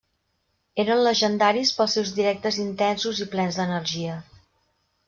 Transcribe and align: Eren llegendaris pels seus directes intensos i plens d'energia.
Eren 0.83 1.03
llegendaris 1.07 1.75
pels 1.81 1.95
seus 1.99 2.15
directes 2.21 2.59
intensos 2.67 3.25
i 3.27 3.31
plens 3.37 3.61
d'energia. 3.63 4.19